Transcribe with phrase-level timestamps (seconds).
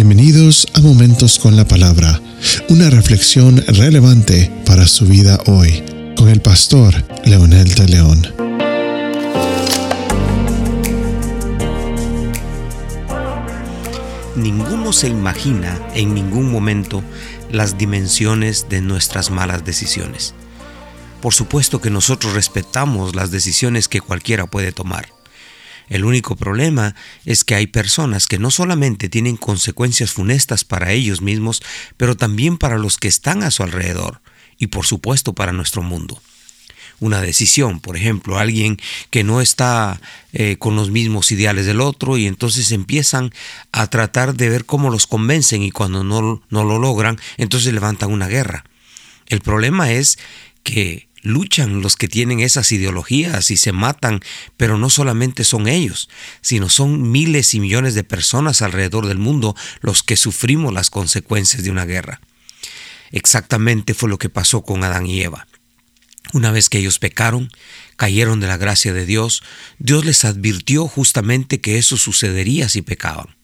[0.00, 2.22] Bienvenidos a Momentos con la Palabra,
[2.68, 5.82] una reflexión relevante para su vida hoy,
[6.16, 6.94] con el pastor
[7.24, 8.22] Leonel de León.
[14.36, 17.02] Ninguno se imagina en ningún momento
[17.50, 20.32] las dimensiones de nuestras malas decisiones.
[21.20, 25.17] Por supuesto que nosotros respetamos las decisiones que cualquiera puede tomar.
[25.88, 26.94] El único problema
[27.24, 31.62] es que hay personas que no solamente tienen consecuencias funestas para ellos mismos,
[31.96, 34.20] pero también para los que están a su alrededor
[34.58, 36.20] y por supuesto para nuestro mundo.
[37.00, 38.76] Una decisión, por ejemplo, alguien
[39.10, 40.00] que no está
[40.32, 43.32] eh, con los mismos ideales del otro y entonces empiezan
[43.70, 48.10] a tratar de ver cómo los convencen y cuando no, no lo logran, entonces levantan
[48.10, 48.64] una guerra.
[49.26, 50.18] El problema es
[50.64, 54.20] que luchan los que tienen esas ideologías y se matan,
[54.56, 56.08] pero no solamente son ellos,
[56.40, 61.62] sino son miles y millones de personas alrededor del mundo los que sufrimos las consecuencias
[61.62, 62.20] de una guerra.
[63.12, 65.46] Exactamente fue lo que pasó con Adán y Eva.
[66.32, 67.50] Una vez que ellos pecaron,
[67.96, 69.42] cayeron de la gracia de Dios,
[69.78, 73.34] Dios les advirtió justamente que eso sucedería si pecaban.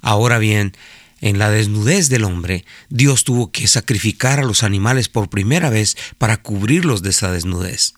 [0.00, 0.74] Ahora bien,
[1.28, 5.96] en la desnudez del hombre, Dios tuvo que sacrificar a los animales por primera vez
[6.18, 7.94] para cubrirlos de esa desnudez.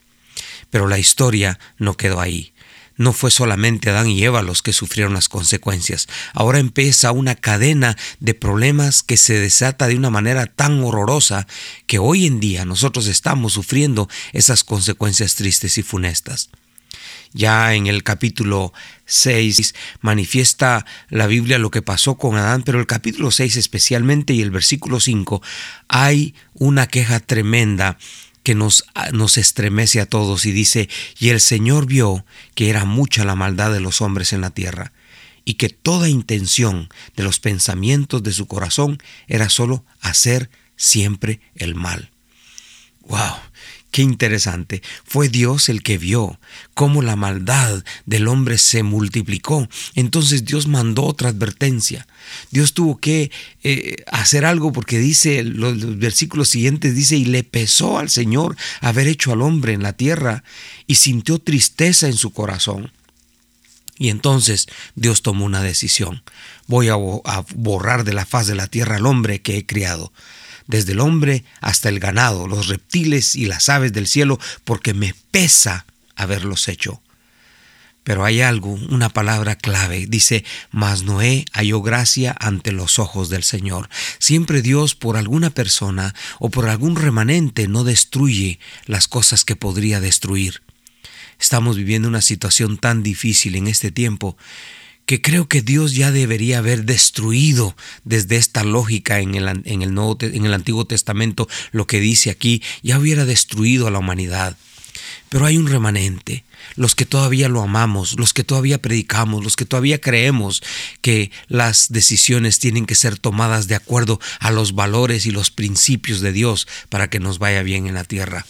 [0.71, 2.53] Pero la historia no quedó ahí.
[2.97, 6.09] No fue solamente Adán y Eva los que sufrieron las consecuencias.
[6.33, 11.47] Ahora empieza una cadena de problemas que se desata de una manera tan horrorosa
[11.87, 16.51] que hoy en día nosotros estamos sufriendo esas consecuencias tristes y funestas.
[17.33, 18.73] Ya en el capítulo
[19.07, 24.43] 6 manifiesta la Biblia lo que pasó con Adán, pero el capítulo 6 especialmente y
[24.43, 25.43] el versículo 5
[25.89, 27.99] hay una queja tremenda
[28.43, 33.25] que nos, nos estremece a todos y dice, y el Señor vio que era mucha
[33.25, 34.93] la maldad de los hombres en la tierra
[35.45, 41.75] y que toda intención de los pensamientos de su corazón era solo hacer siempre el
[41.75, 42.11] mal.
[43.01, 43.48] ¡Wow!
[43.91, 44.83] Qué interesante.
[45.05, 46.39] Fue Dios el que vio
[46.75, 49.67] cómo la maldad del hombre se multiplicó.
[49.95, 52.07] Entonces Dios mandó otra advertencia.
[52.51, 53.31] Dios tuvo que
[53.63, 59.09] eh, hacer algo porque dice, los, versículos siguientes dice, y le pesó al Señor haber
[59.09, 60.45] hecho al hombre en la tierra
[60.87, 62.93] y sintió tristeza en su corazón.
[63.97, 64.67] Y entonces
[64.97, 66.23] Dios tomó una decisión.
[66.67, 66.97] Voy a
[67.55, 70.13] borrar de la faz de la tierra al hombre que he criado
[70.69, 75.15] desde el hombre hasta el ganado, los reptiles y las aves del cielo, porque me
[75.33, 77.03] pesa haberlos hecho.
[78.05, 80.07] Pero hay algo, una palabra clave.
[80.09, 83.89] Dice, mas Noé halló gracia ante los ojos del Señor.
[84.19, 90.01] Siempre Dios por alguna persona o por algún remanente no destruye las cosas que podría
[90.01, 90.63] destruir.
[91.39, 94.37] Estamos viviendo una situación tan difícil en este tiempo
[95.09, 97.75] que creo que Dios ya debería haber destruido
[98.05, 102.29] desde esta lógica en el, en el, Nuevo, en el Antiguo Testamento lo que dice
[102.29, 104.59] aquí, ya hubiera destruido a la humanidad.
[105.31, 106.45] Pero hay un remanente,
[106.77, 110.63] los que todavía lo amamos, los que todavía predicamos, los que todavía creemos
[111.01, 116.21] que las decisiones tienen que ser tomadas de acuerdo a los valores y los principios
[116.21, 118.45] de Dios para que nos vaya bien en la tierra.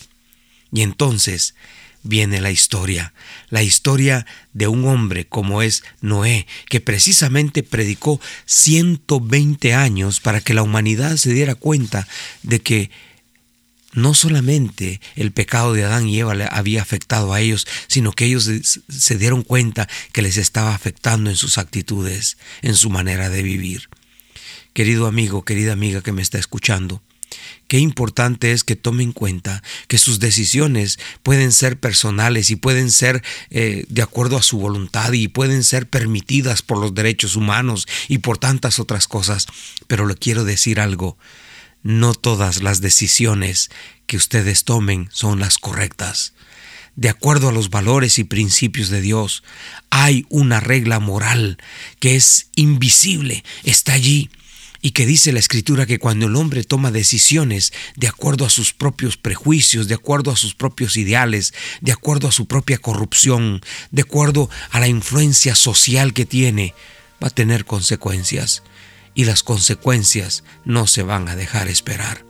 [0.72, 1.54] Y entonces
[2.08, 3.12] viene la historia,
[3.50, 4.24] la historia
[4.54, 11.18] de un hombre como es Noé, que precisamente predicó 120 años para que la humanidad
[11.18, 12.08] se diera cuenta
[12.42, 12.91] de que
[13.92, 18.24] no solamente el pecado de Adán y Eva le había afectado a ellos, sino que
[18.24, 18.50] ellos
[18.88, 23.91] se dieron cuenta que les estaba afectando en sus actitudes, en su manera de vivir.
[24.72, 27.02] Querido amigo, querida amiga que me está escuchando,
[27.69, 32.91] Qué importante es que tome en cuenta que sus decisiones pueden ser personales y pueden
[32.91, 37.86] ser eh, de acuerdo a su voluntad y pueden ser permitidas por los derechos humanos
[38.09, 39.47] y por tantas otras cosas.
[39.86, 41.19] Pero le quiero decir algo,
[41.82, 43.70] no todas las decisiones
[44.06, 46.32] que ustedes tomen son las correctas.
[46.97, 49.44] De acuerdo a los valores y principios de Dios,
[49.88, 51.59] hay una regla moral
[52.00, 54.30] que es invisible, está allí
[54.88, 58.72] y que dice la escritura que cuando el hombre toma decisiones de acuerdo a sus
[58.72, 61.52] propios prejuicios, de acuerdo a sus propios ideales,
[61.82, 66.72] de acuerdo a su propia corrupción, de acuerdo a la influencia social que tiene,
[67.22, 68.62] va a tener consecuencias
[69.14, 72.24] y las consecuencias no se van a dejar esperar.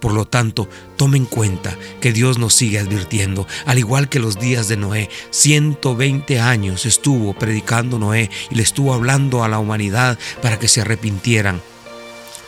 [0.00, 4.38] Por lo tanto, tome en cuenta que Dios nos sigue advirtiendo, al igual que los
[4.38, 5.10] días de Noé.
[5.30, 10.82] 120 años estuvo predicando Noé y le estuvo hablando a la humanidad para que se
[10.82, 11.60] arrepintieran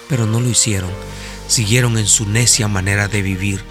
[0.08, 0.90] pero no lo hicieron.
[1.46, 3.62] Siguieron en su necia manera de vivir.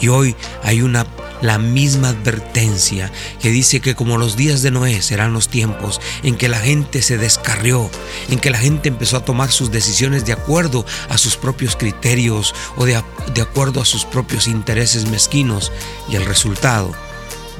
[0.00, 1.06] Y hoy hay una
[1.40, 6.36] la misma advertencia que dice que como los días de Noé serán los tiempos en
[6.36, 7.90] que la gente se descarrió,
[8.28, 12.54] en que la gente empezó a tomar sus decisiones de acuerdo a sus propios criterios
[12.76, 13.02] o de,
[13.34, 15.72] de acuerdo a sus propios intereses mezquinos
[16.08, 16.92] y el resultado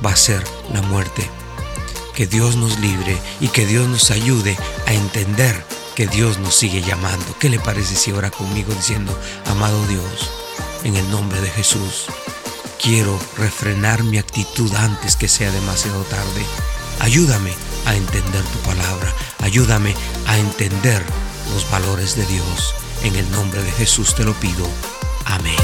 [0.04, 0.42] va a ser
[0.72, 1.28] la muerte.
[2.14, 5.64] Que Dios nos libre y que Dios nos ayude a entender
[5.98, 7.26] que Dios nos sigue llamando.
[7.40, 10.30] ¿Qué le parece si ora conmigo diciendo, amado Dios,
[10.84, 12.06] en el nombre de Jesús,
[12.80, 16.46] quiero refrenar mi actitud antes que sea demasiado tarde?
[17.00, 17.52] Ayúdame
[17.84, 19.92] a entender tu palabra, ayúdame
[20.28, 21.02] a entender
[21.52, 22.76] los valores de Dios.
[23.02, 24.70] En el nombre de Jesús te lo pido.
[25.24, 25.56] Amén.